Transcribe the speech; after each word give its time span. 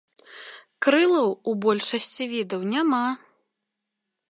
Крылаў 0.85 1.29
у 1.51 1.53
большасці 1.67 2.23
відаў 2.33 2.61
няма. 2.73 3.05